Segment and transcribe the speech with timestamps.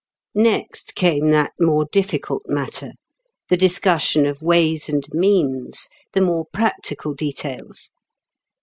[0.33, 2.93] Next came that more difficult matter,
[3.49, 7.91] the discussion of ways and means, the more practical details.